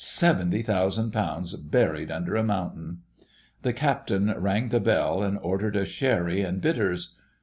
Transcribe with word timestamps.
"Seventy 0.03 0.63
thousand 0.63 1.11
pounds 1.11 1.53
buried 1.53 2.09
under 2.09 2.35
a 2.35 2.43
mountain!" 2.43 3.03
The 3.61 3.71
Captain 3.71 4.33
rang 4.35 4.69
the 4.69 4.79
bell 4.79 5.21
and 5.21 5.37
ordered 5.39 5.75
a 5.75 5.85
sherry 5.85 6.41
and 6.41 6.59
bitters. 6.59 7.19